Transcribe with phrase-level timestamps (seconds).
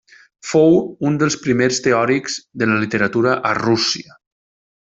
[0.51, 0.71] Fou
[1.09, 4.21] un dels primers teòrics de la literatura a Rússia.